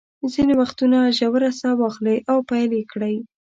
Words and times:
ځینې 0.33 0.53
وختونه 0.61 0.97
ژوره 1.17 1.49
ساه 1.59 1.75
واخلئ 1.79 2.17
او 2.31 2.37
پیل 2.49 2.71
یې 2.77 2.83
کړئ. 2.91 3.15